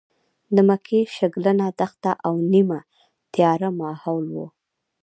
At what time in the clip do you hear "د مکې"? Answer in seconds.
0.55-0.99